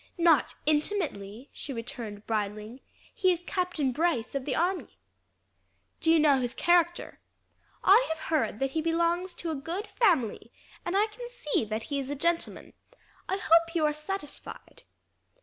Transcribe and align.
"Not 0.17 0.55
intimately," 0.65 1.51
she 1.53 1.71
returned, 1.73 2.25
bridling. 2.25 2.79
"He 3.13 3.31
is 3.31 3.43
Captain 3.45 3.91
Brice 3.91 4.33
of 4.33 4.45
the 4.45 4.55
army." 4.55 4.97
"Do 5.99 6.09
you 6.09 6.17
know 6.17 6.41
his 6.41 6.55
character?" 6.55 7.19
"I 7.83 8.07
have 8.09 8.17
heard 8.17 8.57
that 8.57 8.71
he 8.71 8.81
belongs 8.81 9.35
to 9.35 9.51
a 9.51 9.55
good 9.55 9.85
family, 9.85 10.51
and 10.83 10.97
I 10.97 11.05
can 11.05 11.27
see 11.29 11.65
that 11.65 11.83
he 11.83 11.99
is 11.99 12.09
a 12.09 12.15
gentleman. 12.15 12.73
I 13.29 13.37
hope 13.37 13.75
you 13.75 13.85
are 13.85 13.93
satisfied." 13.93 14.81